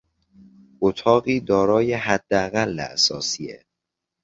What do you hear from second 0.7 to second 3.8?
اتاقی دارای حداقل اثاثیه